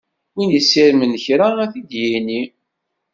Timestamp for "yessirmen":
0.53-1.13